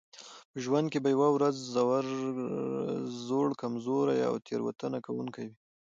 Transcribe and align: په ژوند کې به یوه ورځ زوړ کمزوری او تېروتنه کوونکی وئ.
په 0.51 0.57
ژوند 0.65 0.87
کې 0.91 0.99
به 1.03 1.09
یوه 1.15 1.27
ورځ 1.35 1.55
زوړ 3.27 3.49
کمزوری 3.61 4.17
او 4.29 4.35
تېروتنه 4.47 4.97
کوونکی 5.05 5.45
وئ. 5.49 5.53